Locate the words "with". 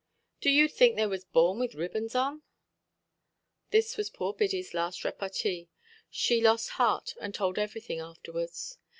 1.59-1.75